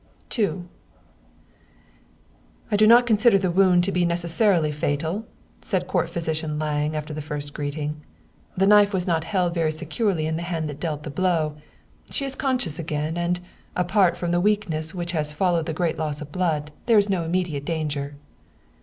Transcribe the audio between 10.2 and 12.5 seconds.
in the hand that dealt the blow. She is